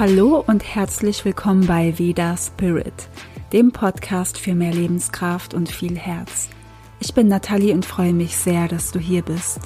Hallo 0.00 0.42
und 0.46 0.64
herzlich 0.64 1.26
willkommen 1.26 1.66
bei 1.66 1.98
Veda 1.98 2.34
Spirit, 2.34 3.10
dem 3.52 3.70
Podcast 3.70 4.38
für 4.38 4.54
mehr 4.54 4.72
Lebenskraft 4.72 5.52
und 5.52 5.70
viel 5.70 5.94
Herz. 5.98 6.48
Ich 7.00 7.12
bin 7.12 7.28
Nathalie 7.28 7.74
und 7.74 7.84
freue 7.84 8.14
mich 8.14 8.34
sehr, 8.34 8.66
dass 8.66 8.92
du 8.92 8.98
hier 8.98 9.20
bist. 9.20 9.60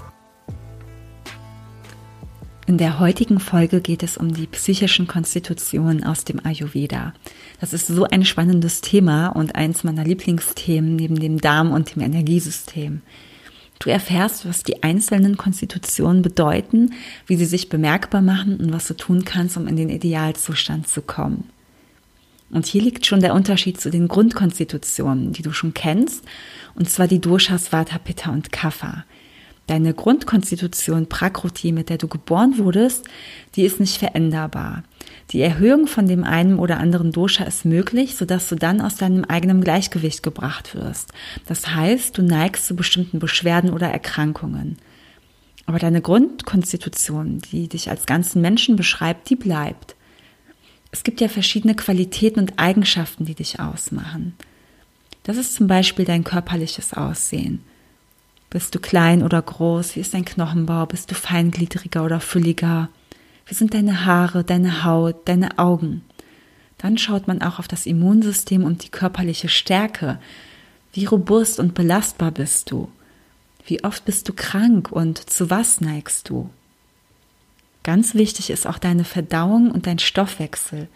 In 2.67 2.79
der 2.79 2.99
heutigen 2.99 3.39
Folge 3.39 3.81
geht 3.81 4.03
es 4.03 4.17
um 4.17 4.35
die 4.35 4.49
psychischen 4.49 5.07
Konstitutionen 5.07 6.03
aus 6.03 6.25
dem 6.25 6.45
Ayurveda. 6.45 7.15
Das 7.61 7.73
ist 7.73 7.87
so 7.87 8.03
ein 8.03 8.25
spannendes 8.25 8.81
Thema 8.81 9.29
und 9.29 9.55
eins 9.55 9.85
meiner 9.85 10.03
Lieblingsthemen 10.03 10.97
neben 10.97 11.21
dem 11.21 11.41
Darm 11.41 11.71
und 11.71 11.95
dem 11.95 12.03
Energiesystem. 12.03 13.03
Du 13.79 13.91
erfährst, 13.91 14.47
was 14.47 14.63
die 14.63 14.83
einzelnen 14.83 15.37
Konstitutionen 15.37 16.23
bedeuten, 16.23 16.95
wie 17.27 17.37
sie 17.37 17.45
sich 17.45 17.69
bemerkbar 17.69 18.23
machen 18.23 18.57
und 18.57 18.73
was 18.73 18.87
du 18.87 18.95
tun 18.95 19.25
kannst, 19.25 19.57
um 19.57 19.67
in 19.67 19.77
den 19.77 19.91
Idealzustand 19.91 20.89
zu 20.89 21.03
kommen. 21.03 21.51
Und 22.51 22.67
hier 22.67 22.83
liegt 22.83 23.05
schon 23.05 23.21
der 23.21 23.35
Unterschied 23.35 23.81
zu 23.81 23.91
den 23.91 24.07
Grundkonstitutionen, 24.07 25.33
die 25.33 25.43
du 25.43 25.53
schon 25.53 25.75
kennst, 25.75 26.25
und 26.77 26.89
zwar 26.89 27.09
die 27.09 27.21
Doshas 27.21 27.73
Vata, 27.73 27.99
Pitta 27.99 28.31
und 28.31 28.53
Kapha. 28.53 29.05
Deine 29.67 29.95
Grundkonstitution 29.95 31.09
Prakruti, 31.09 31.73
mit 31.73 31.89
der 31.89 31.97
du 31.97 32.07
geboren 32.07 32.59
wurdest, 32.59 33.07
die 33.57 33.63
ist 33.63 33.81
nicht 33.81 33.97
veränderbar. 33.97 34.83
Die 35.31 35.41
Erhöhung 35.41 35.87
von 35.87 36.07
dem 36.07 36.23
einen 36.23 36.59
oder 36.59 36.79
anderen 36.79 37.13
Dosha 37.13 37.45
ist 37.45 37.65
möglich, 37.65 38.15
sodass 38.17 38.49
du 38.49 38.57
dann 38.57 38.83
aus 38.83 38.97
deinem 38.97 39.25
eigenen 39.25 39.65
Gleichgewicht 39.65 40.23
gebracht 40.23 40.75
wirst. 40.75 41.13
Das 41.47 41.75
heißt, 41.75 42.17
du 42.19 42.23
neigst 42.23 42.67
zu 42.67 42.77
bestimmten 42.77 43.19
Beschwerden 43.19 43.71
oder 43.71 43.89
Erkrankungen. 43.89 44.77
Aber 45.65 45.79
deine 45.79 46.03
Grundkonstitution, 46.03 47.41
die 47.51 47.69
dich 47.69 47.89
als 47.89 48.05
ganzen 48.05 48.43
Menschen 48.43 48.77
beschreibt, 48.77 49.31
die 49.31 49.37
bleibt. 49.37 49.97
Es 50.91 51.05
gibt 51.05 51.23
ja 51.23 51.29
verschiedene 51.29 51.75
Qualitäten 51.75 52.39
und 52.39 52.59
Eigenschaften, 52.59 53.25
die 53.25 53.35
dich 53.35 53.61
ausmachen. 53.61 54.35
Das 55.23 55.39
ist 55.39 55.55
zum 55.55 55.67
Beispiel 55.67 56.05
dein 56.05 56.23
körperliches 56.23 56.93
Aussehen. 56.93 57.63
Bist 58.55 58.73
du 58.73 58.79
klein 58.79 59.25
oder 59.25 59.43
groß? 59.43 59.97
Wie 59.97 60.01
ist 60.01 60.15
dein 60.15 60.25
Knochenbau? 60.25 60.87
Bist 60.87 61.11
du 61.11 61.17
feingliedriger 61.17 62.05
oder 62.05 62.21
fülliger? 62.21 62.89
Wie 63.47 63.55
sind 63.55 63.75
deine 63.75 64.05
Haare, 64.07 64.45
deine 64.45 64.85
Haut, 64.85 65.27
deine 65.27 65.59
Augen? 65.59 66.05
Dann 66.79 66.97
schaut 66.97 67.27
man 67.27 67.43
auch 67.43 67.59
auf 67.59 67.67
das 67.67 67.85
Immunsystem 67.85 68.63
und 68.63 68.85
die 68.85 68.91
körperliche 68.91 69.49
Stärke. 69.49 70.21
Wie 70.93 71.05
robust 71.05 71.59
und 71.59 71.75
belastbar 71.75 72.31
bist 72.31 72.71
du? 72.71 72.89
Wie 73.67 73.83
oft 73.83 74.05
bist 74.05 74.29
du 74.29 74.33
krank 74.33 74.93
und 74.93 75.29
zu 75.29 75.51
was 75.51 75.81
neigst 75.81 76.29
du? 76.29 76.49
Ganz 77.83 78.15
wichtig 78.15 78.51
ist 78.51 78.69
auch 78.69 78.79
deine 78.79 79.03
Verdauung 79.03 79.73
und 79.73 79.89
dein 79.89 79.99
Stoffwechsel. 79.99 80.87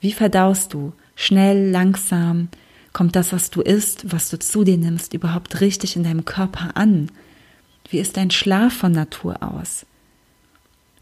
Wie 0.00 0.12
verdaust 0.12 0.74
du? 0.74 0.92
Schnell, 1.14 1.70
langsam? 1.70 2.48
Kommt 2.92 3.16
das, 3.16 3.32
was 3.32 3.50
du 3.50 3.60
isst, 3.60 4.12
was 4.12 4.30
du 4.30 4.38
zu 4.38 4.64
dir 4.64 4.76
nimmst, 4.76 5.14
überhaupt 5.14 5.60
richtig 5.60 5.96
in 5.96 6.04
deinem 6.04 6.24
Körper 6.24 6.76
an? 6.76 7.10
Wie 7.88 7.98
ist 7.98 8.16
dein 8.16 8.30
Schlaf 8.30 8.72
von 8.72 8.92
Natur 8.92 9.42
aus? 9.42 9.86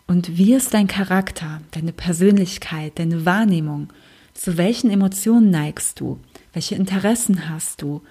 Und 0.06 0.38
wie 0.38 0.54
ist 0.54 0.72
dein 0.74 0.86
Charakter, 0.86 1.60
deine 1.72 1.92
Persönlichkeit, 1.92 2.98
deine 2.98 3.26
Wahrnehmung? 3.26 3.92
Zu 4.34 4.56
welchen 4.56 4.90
Emotionen 4.90 5.50
neigst 5.50 6.00
du? 6.00 6.18
Welche 6.52 6.74
Interessen 6.74 7.48
hast 7.48 7.82
du? 7.82 8.02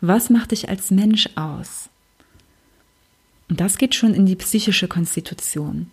Was 0.00 0.30
macht 0.30 0.50
dich 0.50 0.68
als 0.68 0.90
Mensch 0.90 1.28
aus? 1.36 1.88
Und 3.48 3.60
das 3.60 3.78
geht 3.78 3.94
schon 3.94 4.14
in 4.14 4.26
die 4.26 4.36
psychische 4.36 4.88
Konstitution. 4.88 5.88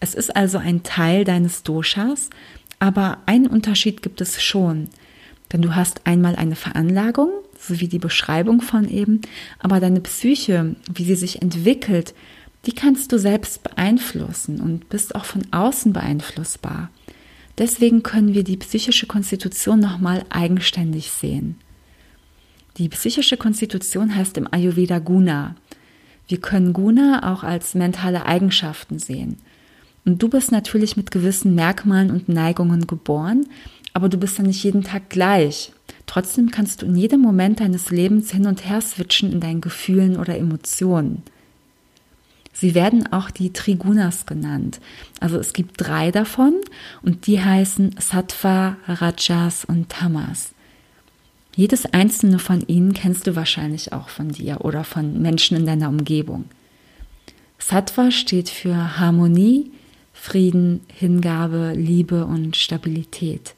Es 0.00 0.14
ist 0.14 0.36
also 0.36 0.58
ein 0.58 0.82
Teil 0.82 1.24
deines 1.24 1.62
Doshas, 1.62 2.28
aber 2.78 3.18
einen 3.26 3.46
Unterschied 3.46 4.02
gibt 4.02 4.20
es 4.20 4.42
schon. 4.42 4.88
Denn 5.52 5.62
du 5.62 5.74
hast 5.74 6.06
einmal 6.06 6.36
eine 6.36 6.56
Veranlagung, 6.56 7.30
so 7.58 7.80
wie 7.80 7.88
die 7.88 7.98
Beschreibung 7.98 8.60
von 8.60 8.88
eben, 8.88 9.20
aber 9.58 9.80
deine 9.80 10.00
Psyche, 10.00 10.76
wie 10.92 11.04
sie 11.04 11.14
sich 11.14 11.42
entwickelt, 11.42 12.14
die 12.66 12.72
kannst 12.72 13.12
du 13.12 13.18
selbst 13.18 13.62
beeinflussen 13.62 14.60
und 14.60 14.88
bist 14.88 15.14
auch 15.14 15.24
von 15.24 15.42
außen 15.52 15.92
beeinflussbar. 15.92 16.90
Deswegen 17.58 18.02
können 18.02 18.34
wir 18.34 18.44
die 18.44 18.56
psychische 18.56 19.06
Konstitution 19.06 19.80
nochmal 19.80 20.24
eigenständig 20.28 21.10
sehen. 21.10 21.56
Die 22.76 22.88
psychische 22.90 23.38
Konstitution 23.38 24.14
heißt 24.14 24.36
im 24.36 24.52
Ayurveda 24.52 24.98
Guna. 24.98 25.54
Wir 26.28 26.38
können 26.40 26.72
Guna 26.72 27.32
auch 27.32 27.44
als 27.44 27.74
mentale 27.74 28.26
Eigenschaften 28.26 28.98
sehen. 28.98 29.38
Und 30.04 30.22
du 30.22 30.28
bist 30.28 30.52
natürlich 30.52 30.96
mit 30.96 31.10
gewissen 31.10 31.54
Merkmalen 31.54 32.10
und 32.10 32.28
Neigungen 32.28 32.86
geboren, 32.86 33.46
aber 33.96 34.10
du 34.10 34.18
bist 34.18 34.38
dann 34.38 34.44
nicht 34.44 34.62
jeden 34.62 34.84
Tag 34.84 35.08
gleich. 35.08 35.72
Trotzdem 36.04 36.50
kannst 36.50 36.82
du 36.82 36.86
in 36.86 36.96
jedem 36.96 37.22
Moment 37.22 37.60
deines 37.60 37.90
Lebens 37.90 38.30
hin 38.30 38.46
und 38.46 38.68
her 38.68 38.82
switchen 38.82 39.32
in 39.32 39.40
deinen 39.40 39.62
Gefühlen 39.62 40.18
oder 40.18 40.36
Emotionen. 40.36 41.22
Sie 42.52 42.74
werden 42.74 43.10
auch 43.10 43.30
die 43.30 43.54
Trigunas 43.54 44.26
genannt. 44.26 44.80
Also 45.18 45.38
es 45.38 45.54
gibt 45.54 45.80
drei 45.80 46.10
davon 46.10 46.56
und 47.00 47.26
die 47.26 47.42
heißen 47.42 47.94
Sattva, 47.98 48.76
Rajas 48.86 49.64
und 49.64 49.88
Tamas. 49.88 50.52
Jedes 51.54 51.86
einzelne 51.86 52.38
von 52.38 52.60
ihnen 52.66 52.92
kennst 52.92 53.26
du 53.26 53.34
wahrscheinlich 53.34 53.94
auch 53.94 54.10
von 54.10 54.28
dir 54.28 54.60
oder 54.60 54.84
von 54.84 55.22
Menschen 55.22 55.56
in 55.56 55.64
deiner 55.64 55.88
Umgebung. 55.88 56.44
Sattva 57.58 58.10
steht 58.10 58.50
für 58.50 58.98
Harmonie, 59.00 59.70
Frieden, 60.12 60.82
Hingabe, 60.92 61.72
Liebe 61.74 62.26
und 62.26 62.56
Stabilität. 62.56 63.55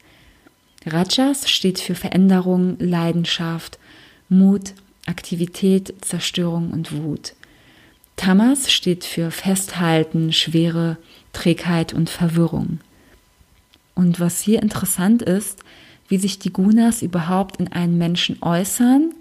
Rajas 0.85 1.49
steht 1.49 1.79
für 1.79 1.95
Veränderung, 1.95 2.77
Leidenschaft, 2.79 3.79
Mut, 4.29 4.73
Aktivität, 5.05 5.93
Zerstörung 6.01 6.71
und 6.71 6.91
Wut. 6.91 7.33
Tamas 8.15 8.71
steht 8.71 9.03
für 9.03 9.31
Festhalten, 9.31 10.33
Schwere, 10.33 10.97
Trägheit 11.33 11.93
und 11.93 12.09
Verwirrung. 12.09 12.79
Und 13.95 14.19
was 14.19 14.41
hier 14.41 14.61
interessant 14.61 15.21
ist, 15.21 15.59
wie 16.07 16.17
sich 16.17 16.39
die 16.39 16.51
Gunas 16.51 17.01
überhaupt 17.01 17.57
in 17.57 17.71
einem 17.71 17.97
Menschen 17.97 18.41
äußern, 18.41 19.13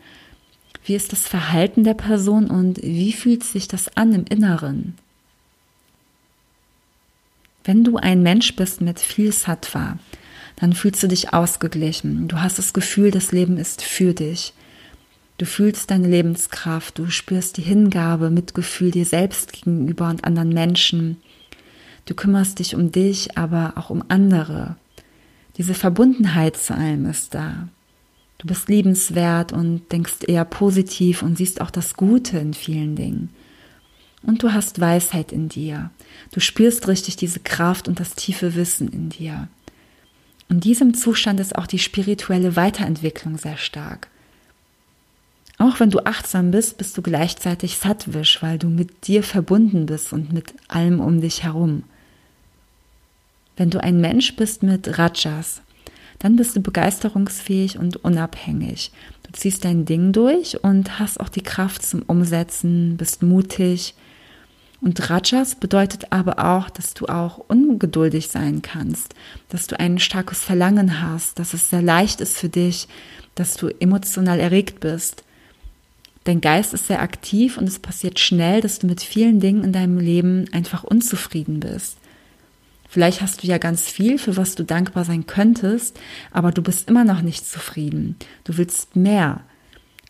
wie 0.84 0.94
ist 0.94 1.12
das 1.12 1.28
Verhalten 1.28 1.84
der 1.84 1.94
Person 1.94 2.48
und 2.48 2.82
wie 2.82 3.12
fühlt 3.12 3.44
sich 3.44 3.69
das 3.69 3.96
an 3.96 4.12
im 4.14 4.25
Inneren. 4.25 4.96
Wenn 7.64 7.84
du 7.84 7.98
ein 7.98 8.22
Mensch 8.22 8.56
bist 8.56 8.80
mit 8.80 8.98
viel 8.98 9.32
Sattva, 9.32 9.98
dann 10.58 10.72
fühlst 10.72 11.02
du 11.04 11.08
dich 11.08 11.32
ausgeglichen. 11.32 12.26
Du 12.26 12.41
hast 12.41 12.58
das 12.58 12.72
Gefühl, 12.72 13.12
das 13.12 13.30
Leben 13.30 13.58
ist 13.58 13.80
für 13.82 14.12
dich. 14.12 14.52
Du 15.38 15.46
fühlst 15.46 15.92
deine 15.92 16.08
Lebenskraft, 16.08 16.98
du 16.98 17.08
spürst 17.10 17.58
die 17.58 17.62
Hingabe, 17.62 18.28
Mitgefühl 18.28 18.91
dir 18.91 19.06
selbst 19.06 19.52
gegenüber 19.52 20.08
und 20.08 20.24
anderen 20.24 20.48
Menschen. 20.48 21.19
Du 22.06 22.14
kümmerst 22.14 22.58
dich 22.58 22.74
um 22.74 22.91
dich, 22.91 23.38
aber 23.38 23.74
auch 23.76 23.91
um 23.91 24.02
andere. 24.08 24.74
Diese 25.58 25.74
Verbundenheit 25.74 26.56
zu 26.56 26.75
allem 26.75 27.06
ist 27.06 27.34
da. 27.34 27.69
Du 28.38 28.48
bist 28.48 28.69
liebenswert 28.69 29.52
und 29.52 29.92
denkst 29.92 30.25
eher 30.26 30.44
positiv 30.44 31.22
und 31.22 31.38
siehst 31.38 31.60
auch 31.60 31.70
das 31.70 31.94
Gute 31.94 32.38
in 32.38 32.54
vielen 32.54 32.96
Dingen. 32.96 33.30
Und 34.22 34.42
du 34.42 34.52
hast 34.52 34.80
Weisheit 34.80 35.30
in 35.30 35.48
dir. 35.48 35.90
Du 36.32 36.40
spürst 36.40 36.88
richtig 36.88 37.14
diese 37.14 37.38
Kraft 37.38 37.86
und 37.86 38.00
das 38.00 38.14
tiefe 38.14 38.56
Wissen 38.56 38.88
in 38.88 39.10
dir. 39.10 39.48
In 40.48 40.60
diesem 40.60 40.94
Zustand 40.94 41.41
ist 41.41 41.56
auch 41.56 41.66
die 41.66 41.78
spirituelle 41.78 42.56
Weiterentwicklung 42.56 43.36
sehr 43.36 43.56
stark. 43.56 44.09
Auch 45.58 45.81
wenn 45.81 45.90
du 45.90 46.00
achtsam 46.00 46.52
bist, 46.52 46.78
bist 46.78 46.96
du 46.96 47.02
gleichzeitig 47.02 47.78
sattwisch, 47.78 48.43
weil 48.43 48.58
du 48.58 48.69
mit 48.69 49.08
dir 49.08 49.23
verbunden 49.23 49.87
bist 49.87 50.12
und 50.12 50.32
mit 50.32 50.55
allem 50.69 51.00
um 51.00 51.20
dich 51.20 51.43
herum. 51.43 51.82
Wenn 53.56 53.70
du 53.70 53.82
ein 53.82 54.00
Mensch 54.00 54.37
bist 54.37 54.62
mit 54.62 54.99
Rajas, 54.99 55.61
dann 56.20 56.37
bist 56.37 56.56
du 56.56 56.61
begeisterungsfähig 56.61 57.78
und 57.78 57.96
unabhängig. 57.96 58.93
Du 59.25 59.32
ziehst 59.32 59.64
dein 59.64 59.84
Ding 59.84 60.12
durch 60.12 60.62
und 60.62 60.99
hast 60.99 61.19
auch 61.20 61.28
die 61.28 61.43
Kraft 61.43 61.84
zum 61.84 62.02
Umsetzen, 62.02 62.96
bist 62.96 63.23
mutig, 63.23 63.94
und 64.80 65.10
Rajas 65.10 65.56
bedeutet 65.56 66.12
aber 66.12 66.38
auch, 66.38 66.70
dass 66.70 66.94
du 66.94 67.06
auch 67.06 67.38
ungeduldig 67.48 68.28
sein 68.28 68.62
kannst, 68.62 69.14
dass 69.48 69.66
du 69.66 69.78
ein 69.78 69.98
starkes 69.98 70.40
Verlangen 70.44 71.02
hast, 71.02 71.38
dass 71.38 71.52
es 71.52 71.70
sehr 71.70 71.82
leicht 71.82 72.20
ist 72.20 72.36
für 72.36 72.48
dich, 72.48 72.86
dass 73.34 73.56
du 73.56 73.69
emotional 73.80 74.38
erregt 74.38 74.80
bist. 74.80 75.25
Dein 76.25 76.40
Geist 76.40 76.75
ist 76.75 76.86
sehr 76.86 77.02
aktiv 77.02 77.58
und 77.58 77.69
es 77.69 77.78
passiert 77.78 78.20
schnell, 78.20 78.60
dass 78.60 78.78
du 78.78 78.86
mit 78.86 79.00
vielen 79.00 79.40
Dingen 79.40 79.64
in 79.64 79.72
deinem 79.72 79.98
Leben 79.98 80.46
einfach 80.52 80.84
unzufrieden 80.84 81.58
bist. 81.58 81.96
Vielleicht 82.88 83.20
hast 83.20 83.42
du 83.42 83.46
ja 83.46 83.58
ganz 83.58 83.82
viel, 83.82 84.19
für 84.19 84.36
was 84.36 84.54
du 84.54 84.62
dankbar 84.64 85.04
sein 85.04 85.26
könntest, 85.26 85.98
aber 86.30 86.52
du 86.52 86.62
bist 86.62 86.88
immer 86.88 87.04
noch 87.04 87.20
nicht 87.20 87.46
zufrieden. 87.46 88.16
Du 88.44 88.56
willst 88.56 88.96
mehr. 88.96 89.40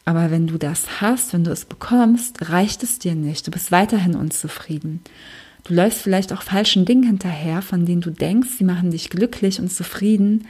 Aber 0.09 0.31
wenn 0.31 0.47
du 0.47 0.57
das 0.57 1.03
hast, 1.03 1.35
wenn 1.35 1.45
du 1.45 1.51
es 1.51 1.67
bekommst, 1.67 2.49
reicht 2.49 2.83
es 2.83 2.99
dir 2.99 3.15
nicht. 3.15 3.47
Du 3.47 3.51
bist 3.51 3.71
weiterhin 3.71 4.17
unzufrieden. 4.17 5.03
Du 5.65 5.75
läufst 5.75 6.01
vielleicht 6.01 6.33
auch 6.33 6.41
falschen 6.41 6.87
Dingen 6.87 7.03
hinterher, 7.03 7.61
von 7.61 7.85
denen 7.85 8.01
du 8.01 8.09
denkst, 8.09 8.49
sie 8.57 8.65
machen 8.65 8.91
dich 8.91 9.11
glücklich 9.11 9.61
und 9.61 9.71
zufrieden, 9.71 10.47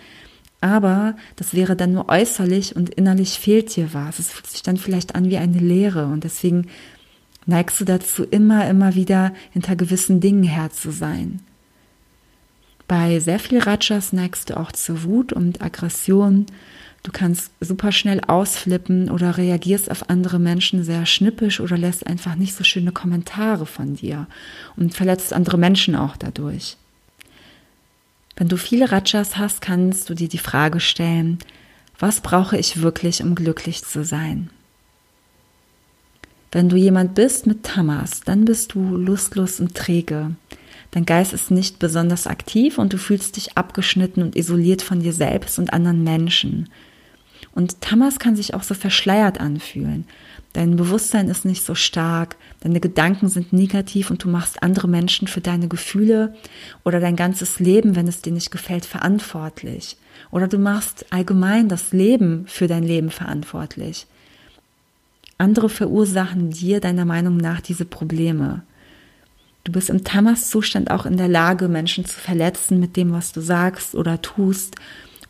aber 0.60 1.16
das 1.34 1.54
wäre 1.54 1.74
dann 1.74 1.90
nur 1.90 2.08
äußerlich 2.08 2.76
und 2.76 2.90
innerlich 2.90 3.30
fehlt 3.30 3.74
dir 3.74 3.92
was. 3.92 4.20
Es 4.20 4.30
fühlt 4.30 4.46
sich 4.46 4.62
dann 4.62 4.76
vielleicht 4.76 5.16
an 5.16 5.28
wie 5.28 5.38
eine 5.38 5.58
Leere 5.58 6.06
und 6.06 6.22
deswegen 6.22 6.68
neigst 7.46 7.80
du 7.80 7.84
dazu, 7.84 8.22
immer, 8.22 8.70
immer 8.70 8.94
wieder 8.94 9.34
hinter 9.50 9.74
gewissen 9.74 10.20
Dingen 10.20 10.44
her 10.44 10.70
zu 10.70 10.92
sein. 10.92 11.40
Bei 12.86 13.18
sehr 13.18 13.40
viel 13.40 13.58
Rajas 13.58 14.12
neigst 14.12 14.50
du 14.50 14.56
auch 14.56 14.70
zu 14.70 15.02
Wut 15.02 15.32
und 15.32 15.62
Aggression. 15.62 16.46
Du 17.02 17.12
kannst 17.12 17.52
super 17.60 17.92
schnell 17.92 18.20
ausflippen 18.26 19.10
oder 19.10 19.36
reagierst 19.36 19.90
auf 19.90 20.10
andere 20.10 20.38
Menschen 20.38 20.84
sehr 20.84 21.06
schnippisch 21.06 21.60
oder 21.60 21.78
lässt 21.78 22.06
einfach 22.06 22.34
nicht 22.34 22.54
so 22.54 22.64
schöne 22.64 22.92
Kommentare 22.92 23.66
von 23.66 23.94
dir 23.94 24.26
und 24.76 24.94
verletzt 24.94 25.32
andere 25.32 25.58
Menschen 25.58 25.94
auch 25.94 26.16
dadurch. 26.16 26.76
Wenn 28.36 28.48
du 28.48 28.56
viele 28.56 28.92
Rajas 28.92 29.36
hast, 29.36 29.60
kannst 29.60 30.08
du 30.10 30.14
dir 30.14 30.28
die 30.28 30.38
Frage 30.38 30.80
stellen, 30.80 31.38
was 31.98 32.20
brauche 32.20 32.56
ich 32.56 32.82
wirklich, 32.82 33.22
um 33.22 33.34
glücklich 33.34 33.84
zu 33.84 34.04
sein? 34.04 34.50
Wenn 36.52 36.68
du 36.68 36.76
jemand 36.76 37.14
bist 37.14 37.46
mit 37.46 37.64
Tamas, 37.64 38.20
dann 38.24 38.44
bist 38.44 38.74
du 38.74 38.96
lustlos 38.96 39.60
und 39.60 39.74
träge. 39.74 40.36
Dein 40.92 41.04
Geist 41.04 41.32
ist 41.32 41.50
nicht 41.50 41.78
besonders 41.78 42.26
aktiv 42.26 42.78
und 42.78 42.92
du 42.92 42.98
fühlst 42.98 43.36
dich 43.36 43.58
abgeschnitten 43.58 44.22
und 44.22 44.36
isoliert 44.36 44.82
von 44.82 45.00
dir 45.00 45.12
selbst 45.12 45.58
und 45.58 45.72
anderen 45.72 46.04
Menschen. 46.04 46.70
Und 47.52 47.80
Tamas 47.80 48.18
kann 48.18 48.36
sich 48.36 48.54
auch 48.54 48.62
so 48.62 48.74
verschleiert 48.74 49.40
anfühlen. 49.40 50.04
Dein 50.52 50.76
Bewusstsein 50.76 51.28
ist 51.28 51.44
nicht 51.44 51.64
so 51.64 51.74
stark, 51.74 52.36
deine 52.60 52.80
Gedanken 52.80 53.28
sind 53.28 53.52
negativ 53.52 54.10
und 54.10 54.24
du 54.24 54.28
machst 54.28 54.62
andere 54.62 54.88
Menschen 54.88 55.28
für 55.28 55.40
deine 55.40 55.68
Gefühle 55.68 56.34
oder 56.84 57.00
dein 57.00 57.16
ganzes 57.16 57.60
Leben, 57.60 57.96
wenn 57.96 58.08
es 58.08 58.22
dir 58.22 58.32
nicht 58.32 58.50
gefällt, 58.50 58.86
verantwortlich. 58.86 59.96
Oder 60.30 60.48
du 60.48 60.58
machst 60.58 61.06
allgemein 61.10 61.68
das 61.68 61.92
Leben 61.92 62.44
für 62.46 62.66
dein 62.66 62.82
Leben 62.82 63.10
verantwortlich. 63.10 64.06
Andere 65.36 65.68
verursachen 65.68 66.50
dir 66.50 66.80
deiner 66.80 67.04
Meinung 67.04 67.36
nach 67.36 67.60
diese 67.60 67.84
Probleme. 67.84 68.62
Du 69.62 69.72
bist 69.72 69.90
im 69.90 70.02
Tamas-Zustand 70.02 70.90
auch 70.90 71.06
in 71.06 71.16
der 71.16 71.28
Lage, 71.28 71.68
Menschen 71.68 72.04
zu 72.04 72.18
verletzen 72.18 72.80
mit 72.80 72.96
dem, 72.96 73.12
was 73.12 73.32
du 73.32 73.40
sagst 73.40 73.94
oder 73.94 74.20
tust 74.22 74.76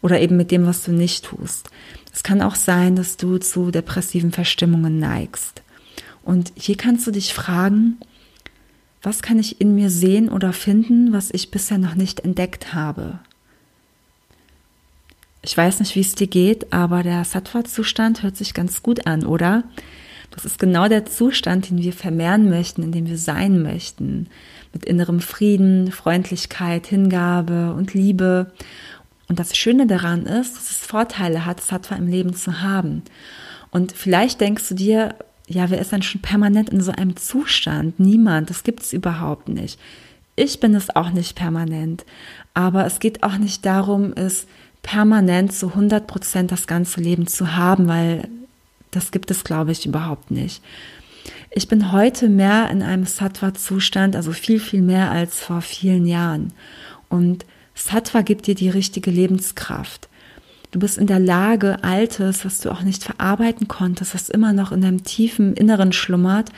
oder 0.00 0.20
eben 0.20 0.36
mit 0.36 0.50
dem, 0.50 0.64
was 0.64 0.84
du 0.84 0.92
nicht 0.92 1.24
tust. 1.24 1.70
Es 2.18 2.24
kann 2.24 2.42
auch 2.42 2.56
sein, 2.56 2.96
dass 2.96 3.16
du 3.16 3.38
zu 3.38 3.70
depressiven 3.70 4.32
Verstimmungen 4.32 4.98
neigst. 4.98 5.62
Und 6.24 6.50
hier 6.56 6.76
kannst 6.76 7.06
du 7.06 7.12
dich 7.12 7.32
fragen, 7.32 7.96
was 9.04 9.22
kann 9.22 9.38
ich 9.38 9.60
in 9.60 9.76
mir 9.76 9.88
sehen 9.88 10.28
oder 10.28 10.52
finden, 10.52 11.12
was 11.12 11.30
ich 11.30 11.52
bisher 11.52 11.78
noch 11.78 11.94
nicht 11.94 12.18
entdeckt 12.18 12.74
habe? 12.74 13.20
Ich 15.42 15.56
weiß 15.56 15.78
nicht, 15.78 15.94
wie 15.94 16.00
es 16.00 16.16
dir 16.16 16.26
geht, 16.26 16.72
aber 16.72 17.04
der 17.04 17.24
Sattva-Zustand 17.24 18.24
hört 18.24 18.36
sich 18.36 18.52
ganz 18.52 18.82
gut 18.82 19.06
an, 19.06 19.24
oder? 19.24 19.62
Das 20.32 20.44
ist 20.44 20.58
genau 20.58 20.88
der 20.88 21.06
Zustand, 21.06 21.70
den 21.70 21.78
wir 21.78 21.92
vermehren 21.92 22.50
möchten, 22.50 22.82
in 22.82 22.90
dem 22.90 23.06
wir 23.06 23.16
sein 23.16 23.62
möchten. 23.62 24.26
Mit 24.72 24.84
innerem 24.84 25.20
Frieden, 25.20 25.92
Freundlichkeit, 25.92 26.88
Hingabe 26.88 27.74
und 27.74 27.94
Liebe. 27.94 28.50
Und 29.28 29.38
das 29.38 29.56
Schöne 29.56 29.86
daran 29.86 30.26
ist, 30.26 30.56
dass 30.56 30.70
es 30.70 30.78
Vorteile 30.78 31.44
hat, 31.44 31.60
Sattva 31.60 31.96
im 31.96 32.08
Leben 32.08 32.34
zu 32.34 32.62
haben. 32.62 33.02
Und 33.70 33.92
vielleicht 33.92 34.40
denkst 34.40 34.68
du 34.68 34.74
dir, 34.74 35.14
ja, 35.46 35.70
wer 35.70 35.80
ist 35.80 35.92
denn 35.92 36.02
schon 36.02 36.22
permanent 36.22 36.70
in 36.70 36.80
so 36.80 36.92
einem 36.92 37.16
Zustand? 37.16 38.00
Niemand, 38.00 38.50
das 38.50 38.64
gibt 38.64 38.82
es 38.82 38.92
überhaupt 38.92 39.48
nicht. 39.48 39.78
Ich 40.36 40.60
bin 40.60 40.74
es 40.74 40.94
auch 40.94 41.10
nicht 41.10 41.36
permanent. 41.36 42.04
Aber 42.54 42.86
es 42.86 43.00
geht 43.00 43.22
auch 43.22 43.38
nicht 43.38 43.64
darum, 43.66 44.12
es 44.14 44.46
permanent 44.82 45.52
zu 45.52 45.68
100 45.68 46.06
Prozent 46.06 46.52
das 46.52 46.66
ganze 46.66 47.00
Leben 47.00 47.26
zu 47.26 47.56
haben, 47.56 47.88
weil 47.88 48.28
das 48.90 49.10
gibt 49.10 49.30
es, 49.30 49.44
glaube 49.44 49.72
ich, 49.72 49.84
überhaupt 49.84 50.30
nicht. 50.30 50.62
Ich 51.50 51.68
bin 51.68 51.92
heute 51.92 52.28
mehr 52.28 52.70
in 52.70 52.82
einem 52.82 53.04
Sattva-Zustand, 53.04 54.16
also 54.16 54.32
viel, 54.32 54.60
viel 54.60 54.82
mehr 54.82 55.10
als 55.10 55.40
vor 55.40 55.60
vielen 55.60 56.06
Jahren. 56.06 56.52
Und 57.08 57.44
Sattva 57.78 58.22
gibt 58.22 58.46
dir 58.46 58.54
die 58.54 58.68
richtige 58.68 59.10
Lebenskraft. 59.10 60.08
Du 60.70 60.78
bist 60.78 60.98
in 60.98 61.06
der 61.06 61.20
Lage, 61.20 61.82
Altes, 61.82 62.44
was 62.44 62.60
du 62.60 62.70
auch 62.70 62.82
nicht 62.82 63.04
verarbeiten 63.04 63.68
konntest, 63.68 64.14
was 64.14 64.28
immer 64.28 64.52
noch 64.52 64.72
in 64.72 64.82
deinem 64.82 65.04
tiefen 65.04 65.54
Inneren 65.54 65.92
schlummert, 65.92 66.50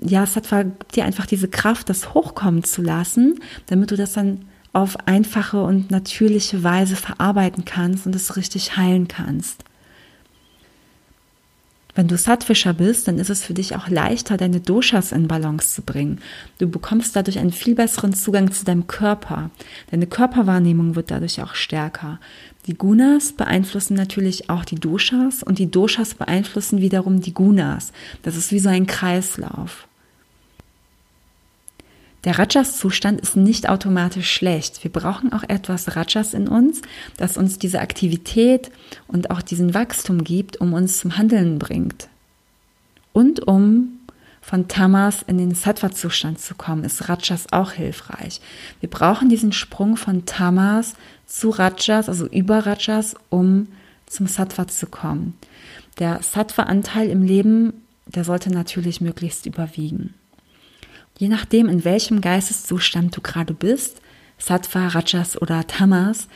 ja, 0.00 0.26
Sattva 0.26 0.64
gibt 0.64 0.96
dir 0.96 1.04
einfach 1.04 1.26
diese 1.26 1.48
Kraft, 1.48 1.88
das 1.88 2.14
hochkommen 2.14 2.64
zu 2.64 2.82
lassen, 2.82 3.40
damit 3.66 3.90
du 3.90 3.96
das 3.96 4.12
dann 4.12 4.46
auf 4.72 5.06
einfache 5.06 5.62
und 5.62 5.90
natürliche 5.90 6.62
Weise 6.62 6.96
verarbeiten 6.96 7.64
kannst 7.64 8.06
und 8.06 8.14
es 8.14 8.36
richtig 8.36 8.76
heilen 8.76 9.08
kannst. 9.08 9.64
Wenn 11.94 12.08
du 12.08 12.16
Sattwischer 12.16 12.74
bist, 12.74 13.06
dann 13.06 13.18
ist 13.18 13.30
es 13.30 13.44
für 13.44 13.54
dich 13.54 13.76
auch 13.76 13.88
leichter, 13.88 14.36
deine 14.36 14.60
Doshas 14.60 15.12
in 15.12 15.28
Balance 15.28 15.74
zu 15.74 15.82
bringen. 15.82 16.20
Du 16.58 16.68
bekommst 16.68 17.14
dadurch 17.14 17.38
einen 17.38 17.52
viel 17.52 17.76
besseren 17.76 18.14
Zugang 18.14 18.50
zu 18.50 18.64
deinem 18.64 18.88
Körper. 18.88 19.50
Deine 19.90 20.08
Körperwahrnehmung 20.08 20.96
wird 20.96 21.12
dadurch 21.12 21.40
auch 21.40 21.54
stärker. 21.54 22.18
Die 22.66 22.74
Gunas 22.74 23.32
beeinflussen 23.32 23.94
natürlich 23.94 24.50
auch 24.50 24.64
die 24.64 24.76
Doshas 24.80 25.42
und 25.42 25.58
die 25.58 25.70
Doshas 25.70 26.14
beeinflussen 26.14 26.80
wiederum 26.80 27.20
die 27.20 27.34
Gunas. 27.34 27.92
Das 28.22 28.36
ist 28.36 28.50
wie 28.50 28.58
so 28.58 28.70
ein 28.70 28.86
Kreislauf. 28.86 29.86
Der 32.24 32.38
Rajas-Zustand 32.38 33.20
ist 33.20 33.36
nicht 33.36 33.68
automatisch 33.68 34.32
schlecht. 34.32 34.82
Wir 34.82 34.90
brauchen 34.90 35.32
auch 35.32 35.42
etwas 35.42 35.94
Rajas 35.94 36.32
in 36.32 36.48
uns, 36.48 36.80
das 37.18 37.36
uns 37.36 37.58
diese 37.58 37.80
Aktivität 37.80 38.70
und 39.06 39.30
auch 39.30 39.42
diesen 39.42 39.74
Wachstum 39.74 40.24
gibt, 40.24 40.56
um 40.56 40.72
uns 40.72 40.98
zum 40.98 41.18
Handeln 41.18 41.58
bringt. 41.58 42.08
Und 43.12 43.46
um 43.46 44.00
von 44.40 44.68
Tamas 44.68 45.22
in 45.26 45.38
den 45.38 45.54
Sattva-Zustand 45.54 46.38
zu 46.38 46.54
kommen, 46.54 46.84
ist 46.84 47.08
Rajas 47.08 47.46
auch 47.52 47.72
hilfreich. 47.72 48.40
Wir 48.80 48.90
brauchen 48.90 49.28
diesen 49.28 49.52
Sprung 49.52 49.96
von 49.96 50.26
Tamas 50.26 50.94
zu 51.26 51.50
Rajas, 51.50 52.08
also 52.08 52.26
über 52.26 52.66
Rajas, 52.66 53.16
um 53.30 53.68
zum 54.06 54.26
Sattva 54.26 54.66
zu 54.66 54.86
kommen. 54.86 55.34
Der 55.98 56.22
Sattva-Anteil 56.22 57.08
im 57.08 57.22
Leben, 57.22 57.72
der 58.06 58.24
sollte 58.24 58.50
natürlich 58.50 59.00
möglichst 59.00 59.46
überwiegen. 59.46 60.14
Je 61.18 61.28
nachdem, 61.28 61.68
in 61.68 61.84
welchem 61.84 62.20
Geisteszustand 62.20 63.16
du 63.16 63.20
gerade 63.20 63.54
bist, 63.54 64.00
Sattva, 64.38 64.88
Rajas 64.88 65.40
oder 65.40 65.66
Tamas, 65.66 66.28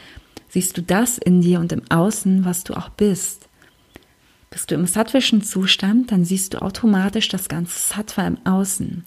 siehst 0.49 0.77
du 0.77 0.83
das 0.83 1.19
in 1.19 1.41
dir 1.41 1.61
und 1.61 1.73
im 1.73 1.83
Außen, 1.91 2.45
was 2.45 2.65
du 2.65 2.75
auch 2.75 2.89
bist. 2.91 3.49
Bist 4.51 4.71
du 4.71 4.77
im 4.77 4.87
sattvischen 4.87 5.43
Zustand, 5.43 6.11
dann 6.11 6.25
siehst 6.25 6.55
du 6.55 6.63
automatisch 6.63 7.29
das 7.29 7.49
ganze 7.49 7.79
Sattva 7.79 8.27
im 8.27 8.39
Außen. 8.47 9.05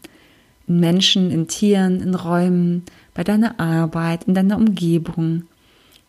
In 0.68 0.80
Menschen, 0.80 1.32
in 1.32 1.48
Tieren, 1.48 2.02
in 2.02 2.14
Räumen, 2.14 2.84
bei 3.14 3.24
deiner 3.24 3.60
Arbeit, 3.60 4.26
in 4.26 4.36
deiner 4.36 4.58
Umgebung. 4.58 5.44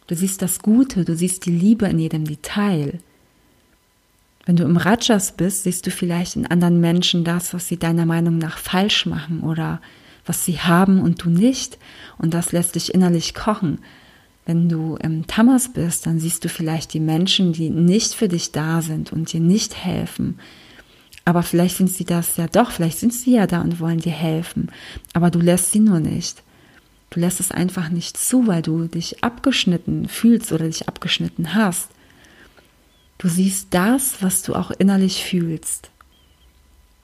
Du 0.07 0.15
siehst 0.15 0.43
das 0.43 0.59
Gute, 0.59 1.05
du 1.05 1.17
siehst 1.17 1.47
die 1.47 1.57
Liebe 1.57 1.87
in 1.87 1.99
jedem 1.99 2.25
Detail. 2.25 2.99
Wenn 4.45 4.57
du 4.57 4.65
im 4.65 4.77
Rajas 4.77 5.33
bist, 5.33 5.63
siehst 5.63 5.87
du 5.87 5.91
vielleicht 5.91 6.37
in 6.37 6.47
anderen 6.47 6.81
Menschen 6.81 7.25
das, 7.25 7.55
was 7.55 7.69
sie 7.69 7.77
deiner 7.77 8.07
Meinung 8.07 8.39
nach 8.39 8.59
falsch 8.59 9.07
machen 9.07 9.41
oder 9.41 9.81
was 10.27 10.45
sie 10.45 10.59
haben 10.59 11.01
und 11.01 11.25
du 11.25 11.31
nicht. 11.31 11.79
Und 12.19 12.35
das 12.35 12.53
lässt 12.53 12.75
dich 12.75 12.95
innerlich 12.95 13.35
kochen. 13.35 13.79
Wenn 14.45 14.69
du 14.69 14.97
im 14.97 15.27
Tamas 15.29 15.73
bist, 15.73 16.07
dann 16.07 16.19
siehst 16.19 16.45
du 16.45 16.49
vielleicht 16.49 16.93
die 16.95 17.01
Menschen, 17.01 17.53
die 17.53 17.71
nicht 17.71 18.15
für 18.15 18.29
dich 18.29 18.51
da 18.51 18.83
sind 18.83 19.13
und 19.13 19.33
dir 19.33 19.41
nicht 19.41 19.77
helfen. 19.77 20.39
Aber 21.25 21.45
vielleicht 21.45 21.77
sind 21.77 21.91
sie 21.91 22.05
das 22.05 22.37
ja 22.37 22.49
doch, 22.49 22.73
vielleicht 22.73 22.99
sind 22.99 23.15
sie 23.15 23.35
ja 23.35 23.47
da 23.47 23.61
und 23.61 23.79
wollen 23.79 24.01
dir 24.01 24.13
helfen. 24.13 24.73
Aber 25.13 25.31
du 25.31 25.39
lässt 25.39 25.71
sie 25.71 25.79
nur 25.79 26.01
nicht. 26.01 26.43
Du 27.11 27.21
lässt 27.21 27.39
es 27.39 27.53
einfach 27.53 27.91
nicht 27.91 28.17
zu, 28.17 28.49
weil 28.49 28.63
du 28.63 28.87
dich 28.87 29.23
abgeschnitten 29.23 30.09
fühlst 30.09 30.51
oder 30.51 30.67
dich 30.67 30.89
abgeschnitten 30.89 31.55
hast. 31.55 31.91
Du 33.23 33.29
siehst 33.29 33.69
das, 33.71 34.21
was 34.21 34.43
du 34.43 34.57
auch 34.57 34.73
innerlich 34.73 35.25
fühlst. 35.25 35.91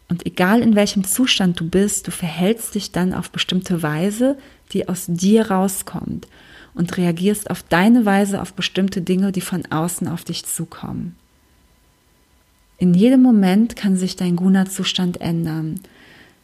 Und 0.08 0.26
egal 0.26 0.62
in 0.62 0.74
welchem 0.74 1.04
Zustand 1.04 1.60
du 1.60 1.68
bist, 1.70 2.08
du 2.08 2.10
verhältst 2.10 2.74
dich 2.74 2.90
dann 2.90 3.14
auf 3.14 3.30
bestimmte 3.30 3.84
Weise, 3.84 4.36
die 4.72 4.88
aus 4.88 5.04
dir 5.06 5.48
rauskommt 5.48 6.26
und 6.74 6.96
reagierst 6.96 7.48
auf 7.52 7.62
deine 7.62 8.04
Weise 8.04 8.42
auf 8.42 8.52
bestimmte 8.54 9.00
Dinge, 9.00 9.30
die 9.30 9.40
von 9.40 9.66
außen 9.66 10.08
auf 10.08 10.24
dich 10.24 10.44
zukommen. 10.44 11.14
In 12.78 12.94
jedem 12.94 13.22
Moment 13.22 13.76
kann 13.76 13.96
sich 13.96 14.16
dein 14.16 14.34
Guna-Zustand 14.34 15.20
ändern. 15.20 15.78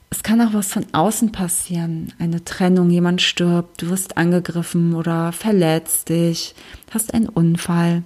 Es 0.08 0.22
kann 0.22 0.40
auch 0.40 0.54
was 0.54 0.72
von 0.72 0.86
außen 0.92 1.32
passieren. 1.32 2.12
Eine 2.20 2.44
Trennung, 2.44 2.90
jemand 2.90 3.22
stirbt, 3.22 3.82
du 3.82 3.90
wirst 3.90 4.18
angegriffen 4.18 4.94
oder 4.94 5.32
verletzt 5.32 6.10
dich, 6.10 6.54
hast 6.92 7.12
einen 7.12 7.28
Unfall. 7.28 8.04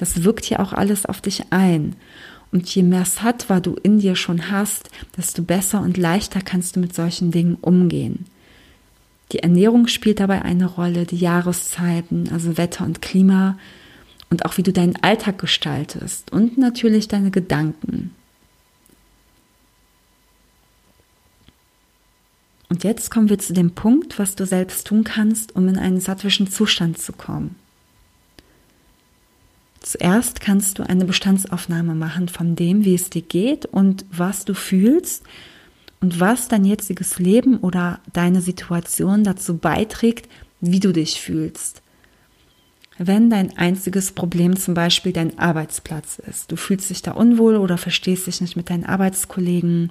Das 0.00 0.24
wirkt 0.24 0.48
ja 0.48 0.60
auch 0.60 0.72
alles 0.72 1.04
auf 1.04 1.20
dich 1.20 1.44
ein. 1.50 1.94
Und 2.52 2.74
je 2.74 2.82
mehr 2.82 3.04
Sattva 3.04 3.60
du 3.60 3.74
in 3.74 3.98
dir 3.98 4.16
schon 4.16 4.50
hast, 4.50 4.88
desto 5.18 5.42
besser 5.42 5.82
und 5.82 5.98
leichter 5.98 6.40
kannst 6.40 6.74
du 6.74 6.80
mit 6.80 6.94
solchen 6.94 7.30
Dingen 7.32 7.58
umgehen. 7.60 8.24
Die 9.32 9.40
Ernährung 9.40 9.88
spielt 9.88 10.18
dabei 10.18 10.40
eine 10.40 10.64
Rolle, 10.64 11.04
die 11.04 11.18
Jahreszeiten, 11.18 12.30
also 12.32 12.56
Wetter 12.56 12.86
und 12.86 13.02
Klima 13.02 13.58
und 14.30 14.46
auch 14.46 14.56
wie 14.56 14.62
du 14.62 14.72
deinen 14.72 14.96
Alltag 15.02 15.38
gestaltest 15.38 16.32
und 16.32 16.56
natürlich 16.56 17.06
deine 17.06 17.30
Gedanken. 17.30 18.14
Und 22.70 22.84
jetzt 22.84 23.10
kommen 23.10 23.28
wir 23.28 23.38
zu 23.38 23.52
dem 23.52 23.72
Punkt, 23.72 24.18
was 24.18 24.34
du 24.34 24.46
selbst 24.46 24.86
tun 24.86 25.04
kannst, 25.04 25.54
um 25.54 25.68
in 25.68 25.76
einen 25.76 26.00
sattwischen 26.00 26.50
Zustand 26.50 26.98
zu 26.98 27.12
kommen. 27.12 27.59
Zuerst 29.80 30.40
kannst 30.40 30.78
du 30.78 30.82
eine 30.82 31.06
Bestandsaufnahme 31.06 31.94
machen 31.94 32.28
von 32.28 32.54
dem, 32.54 32.84
wie 32.84 32.94
es 32.94 33.10
dir 33.10 33.22
geht 33.22 33.66
und 33.66 34.04
was 34.12 34.44
du 34.44 34.54
fühlst 34.54 35.24
und 36.00 36.20
was 36.20 36.48
dein 36.48 36.64
jetziges 36.64 37.18
Leben 37.18 37.58
oder 37.58 38.00
deine 38.12 38.42
Situation 38.42 39.24
dazu 39.24 39.56
beiträgt, 39.56 40.28
wie 40.60 40.80
du 40.80 40.92
dich 40.92 41.20
fühlst. 41.20 41.82
Wenn 42.98 43.30
dein 43.30 43.56
einziges 43.56 44.12
Problem 44.12 44.56
zum 44.56 44.74
Beispiel 44.74 45.12
dein 45.12 45.38
Arbeitsplatz 45.38 46.18
ist, 46.18 46.52
du 46.52 46.56
fühlst 46.56 46.90
dich 46.90 47.00
da 47.00 47.12
unwohl 47.12 47.56
oder 47.56 47.78
verstehst 47.78 48.26
dich 48.26 48.42
nicht 48.42 48.56
mit 48.56 48.68
deinen 48.68 48.84
Arbeitskollegen, 48.84 49.90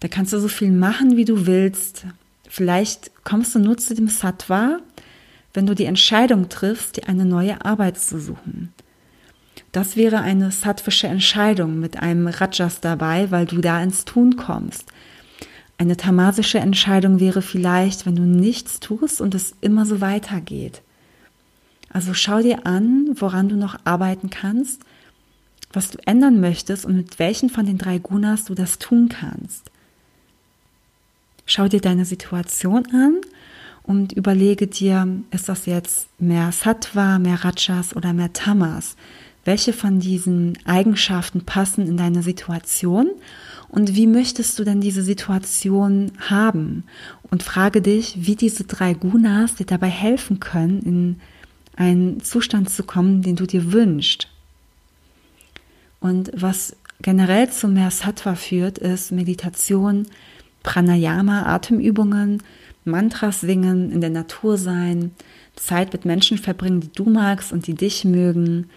da 0.00 0.08
kannst 0.08 0.32
du 0.32 0.40
so 0.40 0.48
viel 0.48 0.72
machen, 0.72 1.16
wie 1.16 1.24
du 1.24 1.46
willst. 1.46 2.04
Vielleicht 2.48 3.12
kommst 3.22 3.54
du 3.54 3.60
nur 3.60 3.76
zu 3.78 3.94
dem 3.94 4.08
Sattva, 4.08 4.80
wenn 5.54 5.66
du 5.66 5.74
die 5.74 5.84
Entscheidung 5.84 6.48
triffst, 6.48 6.96
dir 6.96 7.08
eine 7.08 7.24
neue 7.24 7.64
Arbeit 7.64 7.98
zu 7.98 8.20
suchen. 8.20 8.72
Das 9.76 9.94
wäre 9.94 10.20
eine 10.20 10.52
sattwische 10.52 11.06
Entscheidung 11.06 11.78
mit 11.78 11.98
einem 11.98 12.28
Rajas 12.28 12.80
dabei, 12.80 13.30
weil 13.30 13.44
du 13.44 13.60
da 13.60 13.82
ins 13.82 14.06
Tun 14.06 14.36
kommst. 14.36 14.86
Eine 15.76 15.98
tamasische 15.98 16.56
Entscheidung 16.56 17.20
wäre 17.20 17.42
vielleicht, 17.42 18.06
wenn 18.06 18.16
du 18.16 18.22
nichts 18.22 18.80
tust 18.80 19.20
und 19.20 19.34
es 19.34 19.54
immer 19.60 19.84
so 19.84 20.00
weitergeht. 20.00 20.80
Also 21.90 22.14
schau 22.14 22.40
dir 22.40 22.64
an, 22.64 23.10
woran 23.16 23.50
du 23.50 23.56
noch 23.56 23.76
arbeiten 23.84 24.30
kannst, 24.30 24.80
was 25.74 25.90
du 25.90 25.98
ändern 26.06 26.40
möchtest 26.40 26.86
und 26.86 26.96
mit 26.96 27.18
welchen 27.18 27.50
von 27.50 27.66
den 27.66 27.76
drei 27.76 27.98
Gunas 27.98 28.46
du 28.46 28.54
das 28.54 28.78
tun 28.78 29.10
kannst. 29.10 29.70
Schau 31.44 31.68
dir 31.68 31.82
deine 31.82 32.06
Situation 32.06 32.86
an 32.94 33.16
und 33.82 34.14
überlege 34.14 34.68
dir, 34.68 35.06
ist 35.32 35.50
das 35.50 35.66
jetzt 35.66 36.08
mehr 36.18 36.50
Sattva, 36.50 37.18
mehr 37.18 37.44
Rajas 37.44 37.94
oder 37.94 38.14
mehr 38.14 38.32
Tamas? 38.32 38.96
Welche 39.46 39.72
von 39.72 40.00
diesen 40.00 40.58
Eigenschaften 40.64 41.42
passen 41.42 41.86
in 41.86 41.96
deine 41.96 42.24
Situation 42.24 43.08
und 43.68 43.94
wie 43.94 44.08
möchtest 44.08 44.58
du 44.58 44.64
denn 44.64 44.80
diese 44.80 45.02
Situation 45.02 46.10
haben? 46.18 46.82
Und 47.30 47.44
frage 47.44 47.80
dich, 47.80 48.26
wie 48.26 48.34
diese 48.34 48.64
drei 48.64 48.92
Gunas 48.94 49.54
dir 49.54 49.64
dabei 49.64 49.86
helfen 49.86 50.40
können, 50.40 50.82
in 50.82 51.20
einen 51.76 52.20
Zustand 52.22 52.70
zu 52.70 52.82
kommen, 52.82 53.22
den 53.22 53.36
du 53.36 53.46
dir 53.46 53.72
wünschst. 53.72 54.26
Und 56.00 56.32
was 56.34 56.74
generell 57.00 57.48
zu 57.48 57.68
mehr 57.68 57.92
Sattva 57.92 58.34
führt, 58.34 58.78
ist 58.78 59.12
Meditation, 59.12 60.08
Pranayama, 60.64 61.44
Atemübungen, 61.44 62.42
Mantras 62.84 63.42
singen, 63.42 63.92
in 63.92 64.00
der 64.00 64.10
Natur 64.10 64.58
sein, 64.58 65.12
Zeit 65.54 65.92
mit 65.92 66.04
Menschen 66.04 66.36
verbringen, 66.36 66.80
die 66.80 66.92
du 66.92 67.04
magst 67.04 67.52
und 67.52 67.68
die 67.68 67.74
dich 67.74 68.04
mögen, 68.04 68.68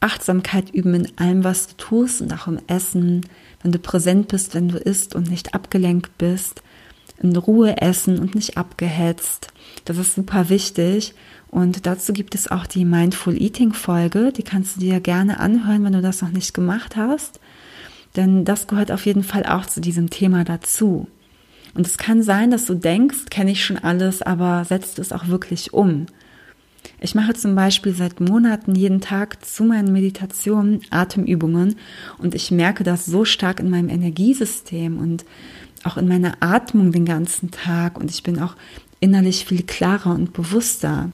Achtsamkeit 0.00 0.70
üben 0.70 0.94
in 0.94 1.18
allem, 1.18 1.44
was 1.44 1.68
du 1.68 1.76
tust 1.76 2.22
und 2.22 2.32
auch 2.32 2.46
im 2.46 2.58
Essen, 2.66 3.26
wenn 3.62 3.72
du 3.72 3.78
präsent 3.78 4.28
bist, 4.28 4.54
wenn 4.54 4.68
du 4.68 4.78
isst 4.78 5.14
und 5.14 5.30
nicht 5.30 5.54
abgelenkt 5.54 6.16
bist, 6.16 6.62
in 7.22 7.36
Ruhe 7.36 7.80
essen 7.80 8.18
und 8.18 8.34
nicht 8.34 8.56
abgehetzt. 8.56 9.48
Das 9.84 9.98
ist 9.98 10.14
super 10.14 10.48
wichtig. 10.48 11.14
Und 11.48 11.84
dazu 11.86 12.12
gibt 12.12 12.34
es 12.34 12.50
auch 12.50 12.66
die 12.66 12.84
Mindful 12.84 13.40
Eating 13.40 13.72
Folge. 13.72 14.32
Die 14.32 14.42
kannst 14.42 14.76
du 14.76 14.80
dir 14.80 15.00
gerne 15.00 15.40
anhören, 15.40 15.84
wenn 15.84 15.92
du 15.92 16.00
das 16.00 16.22
noch 16.22 16.30
nicht 16.30 16.54
gemacht 16.54 16.96
hast. 16.96 17.40
Denn 18.16 18.44
das 18.44 18.66
gehört 18.66 18.90
auf 18.90 19.04
jeden 19.04 19.24
Fall 19.24 19.44
auch 19.44 19.66
zu 19.66 19.80
diesem 19.80 20.10
Thema 20.10 20.44
dazu. 20.44 21.08
Und 21.74 21.86
es 21.86 21.98
kann 21.98 22.22
sein, 22.22 22.50
dass 22.50 22.64
du 22.66 22.74
denkst, 22.74 23.26
kenne 23.30 23.52
ich 23.52 23.64
schon 23.64 23.78
alles, 23.78 24.22
aber 24.22 24.64
setzt 24.64 24.98
es 24.98 25.12
auch 25.12 25.28
wirklich 25.28 25.72
um. 25.72 26.06
Ich 27.00 27.14
mache 27.14 27.34
zum 27.34 27.54
Beispiel 27.54 27.94
seit 27.94 28.20
Monaten 28.20 28.74
jeden 28.74 29.00
Tag 29.00 29.44
zu 29.44 29.64
meinen 29.64 29.92
Meditationen 29.92 30.82
Atemübungen 30.90 31.76
und 32.18 32.34
ich 32.34 32.50
merke 32.50 32.84
das 32.84 33.06
so 33.06 33.24
stark 33.24 33.60
in 33.60 33.70
meinem 33.70 33.88
Energiesystem 33.88 34.98
und 34.98 35.24
auch 35.84 35.96
in 35.96 36.08
meiner 36.08 36.36
Atmung 36.40 36.92
den 36.92 37.06
ganzen 37.06 37.50
Tag 37.50 37.98
und 37.98 38.10
ich 38.10 38.22
bin 38.22 38.38
auch 38.38 38.54
innerlich 39.00 39.46
viel 39.46 39.62
klarer 39.62 40.14
und 40.14 40.32
bewusster. 40.32 41.10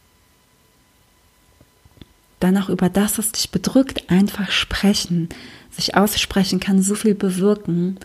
Dann 2.41 2.59
auch 2.59 2.69
über 2.69 2.89
das, 2.89 3.19
was 3.19 3.33
dich 3.33 3.51
bedrückt, 3.51 4.11
einfach 4.11 4.51
sprechen. 4.51 5.29
Sich 5.71 5.95
aussprechen 5.95 6.61
kann 6.61 6.83
so 6.83 6.95
viel 6.95 7.15
bewirken. 7.15 7.99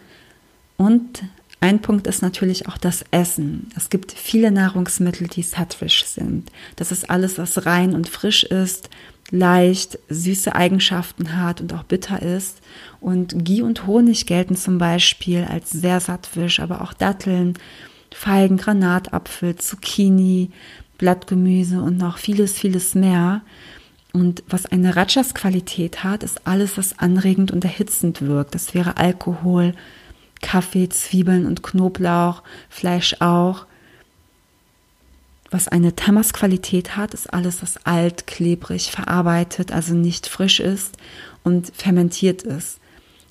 Und 0.77 1.23
ein 1.61 1.79
Punkt 1.79 2.07
ist 2.07 2.23
natürlich 2.23 2.67
auch 2.67 2.77
das 2.77 3.05
Essen. 3.11 3.69
Es 3.77 3.91
gibt 3.91 4.11
viele 4.11 4.51
Nahrungsmittel, 4.51 5.27
die 5.27 5.43
sattwisch 5.43 6.05
sind. 6.05 6.51
Das 6.75 6.91
ist 6.91 7.09
alles, 7.09 7.37
was 7.37 7.67
rein 7.67 7.93
und 7.93 8.09
frisch 8.09 8.43
ist, 8.43 8.89
leicht, 9.29 9.99
süße 10.09 10.55
Eigenschaften 10.55 11.37
hat 11.37 11.61
und 11.61 11.71
auch 11.73 11.83
bitter 11.83 12.19
ist. 12.21 12.61
Und 12.99 13.45
Ghee 13.45 13.61
und 13.61 13.85
Honig 13.85 14.25
gelten 14.25 14.55
zum 14.55 14.79
Beispiel 14.79 15.45
als 15.47 15.69
sehr 15.69 15.99
sattwisch, 15.99 16.59
aber 16.59 16.81
auch 16.81 16.93
Datteln, 16.93 17.53
Feigen, 18.11 18.57
Granatapfel, 18.57 19.55
Zucchini, 19.55 20.49
Blattgemüse 20.97 21.79
und 21.79 21.97
noch 21.97 22.17
vieles, 22.17 22.53
vieles 22.53 22.95
mehr. 22.95 23.41
Und 24.13 24.43
was 24.49 24.65
eine 24.65 24.95
Rajas-Qualität 24.95 26.03
hat, 26.03 26.23
ist 26.23 26.47
alles, 26.47 26.77
was 26.77 26.97
anregend 26.97 27.51
und 27.51 27.63
erhitzend 27.63 28.23
wirkt. 28.23 28.55
Das 28.55 28.73
wäre 28.73 28.97
Alkohol, 28.97 29.75
Kaffee, 30.41 30.89
Zwiebeln 30.89 31.45
und 31.45 31.63
Knoblauch, 31.63 32.43
Fleisch 32.69 33.15
auch. 33.19 33.65
Was 35.49 35.67
eine 35.67 35.95
Tamas-Qualität 35.95 36.95
hat, 36.95 37.13
ist 37.13 37.33
alles, 37.33 37.61
was 37.61 37.85
alt, 37.85 38.25
klebrig, 38.25 38.91
verarbeitet, 38.91 39.71
also 39.71 39.93
nicht 39.93 40.27
frisch 40.27 40.59
ist 40.59 40.97
und 41.43 41.71
fermentiert 41.75 42.43
ist. 42.43 42.79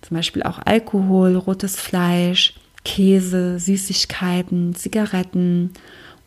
Zum 0.03 0.17
Beispiel 0.17 0.43
auch 0.43 0.59
Alkohol, 0.65 1.37
rotes 1.37 1.77
Fleisch, 1.77 2.55
Käse, 2.85 3.59
Süßigkeiten, 3.59 4.75
Zigaretten 4.75 5.73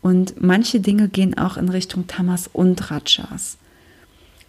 und 0.02 0.42
manche 0.42 0.80
Dinge 0.80 1.08
gehen 1.08 1.38
auch 1.38 1.56
in 1.56 1.68
Richtung 1.68 2.06
Tamas 2.06 2.48
und 2.52 2.90
Rajas. 2.90 3.56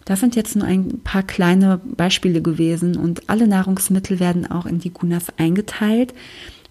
Das 0.05 0.19
sind 0.19 0.35
jetzt 0.35 0.55
nur 0.55 0.65
ein 0.65 1.01
paar 1.03 1.23
kleine 1.23 1.81
Beispiele 1.83 2.41
gewesen 2.41 2.95
und 2.95 3.27
alle 3.27 3.47
Nahrungsmittel 3.47 4.19
werden 4.19 4.49
auch 4.49 4.67
in 4.67 4.79
die 4.79 4.91
Gunas 4.91 5.33
eingeteilt, 5.37 6.13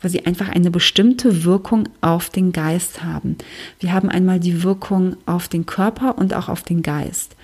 weil 0.01 0.11
sie 0.11 0.25
einfach 0.25 0.49
eine 0.49 0.71
bestimmte 0.71 1.45
Wirkung 1.45 1.89
auf 2.01 2.31
den 2.31 2.53
Geist 2.53 3.03
haben. 3.03 3.37
Wir 3.81 3.93
haben 3.93 4.09
einmal 4.09 4.39
die 4.39 4.63
Wirkung 4.63 5.17
auf 5.27 5.49
den 5.49 5.67
Körper 5.67 6.17
und 6.17 6.33
auch 6.33 6.49
auf 6.49 6.63
den 6.63 6.83
Geist. 6.83 7.35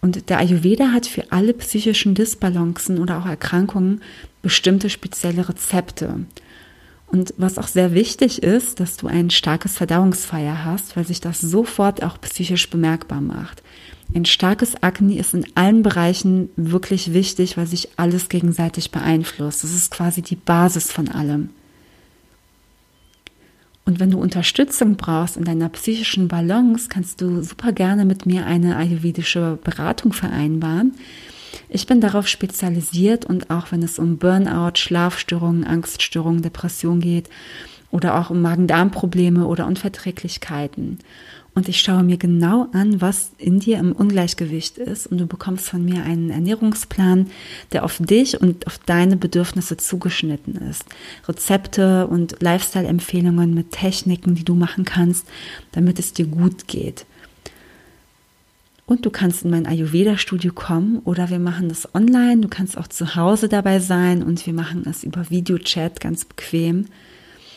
Und 0.00 0.30
der 0.30 0.38
Ayurveda 0.38 0.92
hat 0.92 1.06
für 1.06 1.30
alle 1.32 1.52
psychischen 1.52 2.14
Disbalancen 2.14 2.98
oder 2.98 3.18
auch 3.18 3.26
Erkrankungen 3.26 4.00
bestimmte 4.40 4.88
spezielle 4.88 5.48
Rezepte. 5.48 6.20
Und 7.08 7.34
was 7.36 7.58
auch 7.58 7.68
sehr 7.68 7.92
wichtig 7.92 8.42
ist, 8.42 8.80
dass 8.80 8.96
du 8.96 9.06
ein 9.06 9.30
starkes 9.30 9.76
Verdauungsfeuer 9.76 10.64
hast, 10.64 10.96
weil 10.96 11.06
sich 11.06 11.20
das 11.20 11.40
sofort 11.40 12.02
auch 12.02 12.20
psychisch 12.20 12.70
bemerkbar 12.70 13.20
macht. 13.20 13.62
Ein 14.14 14.24
starkes 14.24 14.82
Agni 14.82 15.18
ist 15.18 15.34
in 15.34 15.46
allen 15.54 15.82
Bereichen 15.82 16.48
wirklich 16.56 17.12
wichtig, 17.12 17.56
weil 17.56 17.66
sich 17.66 17.90
alles 17.96 18.28
gegenseitig 18.28 18.90
beeinflusst. 18.90 19.64
Das 19.64 19.72
ist 19.72 19.90
quasi 19.90 20.22
die 20.22 20.36
Basis 20.36 20.92
von 20.92 21.08
allem. 21.08 21.50
Und 23.84 24.00
wenn 24.00 24.10
du 24.10 24.18
Unterstützung 24.18 24.96
brauchst 24.96 25.36
in 25.36 25.44
deiner 25.44 25.68
psychischen 25.68 26.26
Balance, 26.26 26.88
kannst 26.88 27.20
du 27.20 27.42
super 27.42 27.72
gerne 27.72 28.04
mit 28.04 28.26
mir 28.26 28.44
eine 28.44 28.76
ayurvedische 28.76 29.58
Beratung 29.62 30.12
vereinbaren. 30.12 30.94
Ich 31.68 31.86
bin 31.86 32.00
darauf 32.00 32.26
spezialisiert 32.26 33.24
und 33.24 33.50
auch 33.50 33.70
wenn 33.70 33.82
es 33.82 33.98
um 33.98 34.18
Burnout, 34.18 34.76
Schlafstörungen, 34.76 35.64
Angststörungen, 35.64 36.42
Depression 36.42 37.00
geht 37.00 37.28
oder 37.92 38.18
auch 38.18 38.30
um 38.30 38.42
Magen-Darm-Probleme 38.42 39.46
oder 39.46 39.66
Unverträglichkeiten 39.66 40.98
und 41.56 41.70
ich 41.70 41.80
schaue 41.80 42.02
mir 42.02 42.18
genau 42.18 42.68
an, 42.72 43.00
was 43.00 43.30
in 43.38 43.60
dir 43.60 43.78
im 43.78 43.92
Ungleichgewicht 43.92 44.76
ist 44.76 45.06
und 45.06 45.16
du 45.16 45.26
bekommst 45.26 45.70
von 45.70 45.82
mir 45.82 46.04
einen 46.04 46.28
Ernährungsplan, 46.28 47.30
der 47.72 47.82
auf 47.82 47.96
dich 47.98 48.38
und 48.38 48.66
auf 48.66 48.78
deine 48.84 49.16
Bedürfnisse 49.16 49.78
zugeschnitten 49.78 50.56
ist. 50.70 50.84
Rezepte 51.26 52.08
und 52.08 52.42
Lifestyle-Empfehlungen 52.42 53.54
mit 53.54 53.72
Techniken, 53.72 54.34
die 54.34 54.44
du 54.44 54.54
machen 54.54 54.84
kannst, 54.84 55.26
damit 55.72 55.98
es 55.98 56.12
dir 56.12 56.26
gut 56.26 56.68
geht. 56.68 57.06
Und 58.84 59.06
du 59.06 59.10
kannst 59.10 59.42
in 59.42 59.50
mein 59.50 59.66
Ayurveda-Studio 59.66 60.52
kommen 60.52 60.98
oder 61.04 61.30
wir 61.30 61.38
machen 61.38 61.70
das 61.70 61.94
online. 61.94 62.42
Du 62.42 62.48
kannst 62.48 62.76
auch 62.76 62.86
zu 62.86 63.16
Hause 63.16 63.48
dabei 63.48 63.80
sein 63.80 64.22
und 64.22 64.44
wir 64.44 64.52
machen 64.52 64.84
es 64.86 65.04
über 65.04 65.30
Videochat 65.30 66.02
ganz 66.02 66.26
bequem. 66.26 66.84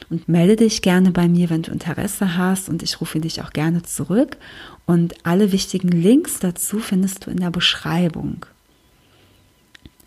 Und 0.09 0.27
melde 0.27 0.55
dich 0.55 0.81
gerne 0.81 1.11
bei 1.11 1.27
mir, 1.27 1.49
wenn 1.49 1.61
du 1.61 1.71
Interesse 1.71 2.35
hast 2.35 2.67
und 2.67 2.81
ich 2.81 2.99
rufe 2.99 3.19
dich 3.19 3.41
auch 3.41 3.51
gerne 3.51 3.83
zurück. 3.83 4.37
Und 4.87 5.13
alle 5.23 5.51
wichtigen 5.51 5.89
Links 5.89 6.39
dazu 6.39 6.79
findest 6.79 7.25
du 7.25 7.31
in 7.31 7.37
der 7.37 7.51
Beschreibung. 7.51 8.45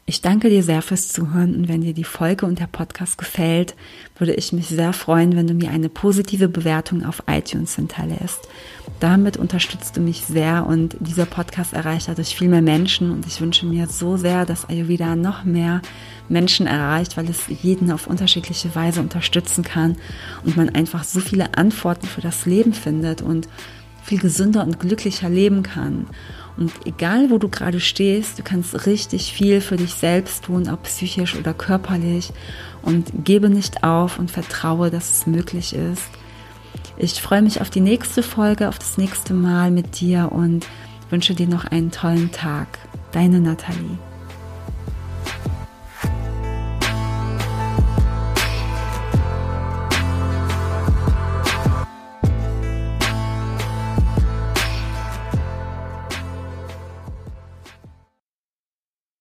Ich 0.04 0.20
danke 0.20 0.50
dir 0.50 0.64
sehr 0.64 0.82
fürs 0.82 1.08
Zuhören 1.08 1.54
und 1.54 1.68
wenn 1.68 1.82
dir 1.82 1.94
die 1.94 2.02
Folge 2.02 2.44
und 2.44 2.58
der 2.58 2.66
Podcast 2.66 3.16
gefällt, 3.16 3.76
würde 4.18 4.34
ich 4.34 4.52
mich 4.52 4.66
sehr 4.66 4.92
freuen, 4.92 5.36
wenn 5.36 5.46
du 5.46 5.54
mir 5.54 5.70
eine 5.70 5.88
positive 5.88 6.48
Bewertung 6.48 7.04
auf 7.04 7.22
iTunes 7.28 7.76
hinterlässt. 7.76 8.40
Damit 9.02 9.36
unterstützt 9.36 9.96
du 9.96 10.00
mich 10.00 10.20
sehr 10.20 10.64
und 10.64 10.94
dieser 11.00 11.26
Podcast 11.26 11.72
erreicht 11.72 12.06
dadurch 12.06 12.36
viel 12.36 12.46
mehr 12.46 12.62
Menschen 12.62 13.10
und 13.10 13.26
ich 13.26 13.40
wünsche 13.40 13.66
mir 13.66 13.88
so 13.88 14.16
sehr, 14.16 14.46
dass 14.46 14.68
Ayurveda 14.68 15.16
noch 15.16 15.42
mehr 15.42 15.82
Menschen 16.28 16.68
erreicht, 16.68 17.16
weil 17.16 17.28
es 17.28 17.48
jeden 17.48 17.90
auf 17.90 18.06
unterschiedliche 18.06 18.72
Weise 18.76 19.00
unterstützen 19.00 19.64
kann 19.64 19.96
und 20.44 20.56
man 20.56 20.68
einfach 20.68 21.02
so 21.02 21.18
viele 21.18 21.58
Antworten 21.58 22.06
für 22.06 22.20
das 22.20 22.46
Leben 22.46 22.72
findet 22.74 23.22
und 23.22 23.48
viel 24.04 24.20
gesünder 24.20 24.62
und 24.62 24.78
glücklicher 24.78 25.28
leben 25.28 25.64
kann. 25.64 26.06
Und 26.56 26.70
egal, 26.84 27.28
wo 27.30 27.38
du 27.38 27.48
gerade 27.48 27.80
stehst, 27.80 28.38
du 28.38 28.44
kannst 28.44 28.86
richtig 28.86 29.32
viel 29.32 29.60
für 29.60 29.78
dich 29.78 29.94
selbst 29.94 30.44
tun, 30.44 30.68
ob 30.68 30.84
psychisch 30.84 31.34
oder 31.34 31.54
körperlich. 31.54 32.32
Und 32.82 33.24
gebe 33.24 33.50
nicht 33.50 33.82
auf 33.82 34.20
und 34.20 34.30
vertraue, 34.30 34.90
dass 34.90 35.10
es 35.10 35.26
möglich 35.26 35.74
ist. 35.74 36.21
Ich 37.02 37.20
freue 37.20 37.42
mich 37.42 37.60
auf 37.60 37.68
die 37.68 37.80
nächste 37.80 38.22
Folge, 38.22 38.68
auf 38.68 38.78
das 38.78 38.96
nächste 38.96 39.34
Mal 39.34 39.72
mit 39.72 40.00
dir 40.00 40.30
und 40.30 40.68
wünsche 41.10 41.34
dir 41.34 41.48
noch 41.48 41.64
einen 41.64 41.90
tollen 41.90 42.30
Tag. 42.30 42.78
Deine 43.10 43.40
Nathalie. 43.40 43.98